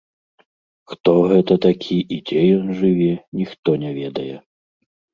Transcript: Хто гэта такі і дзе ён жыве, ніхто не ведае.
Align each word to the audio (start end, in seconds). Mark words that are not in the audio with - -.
Хто 0.93 1.11
гэта 1.33 1.59
такі 1.67 1.97
і 2.17 2.19
дзе 2.31 2.41
ён 2.63 2.75
жыве, 2.83 3.13
ніхто 3.41 3.81
не 3.87 3.97
ведае. 4.03 4.31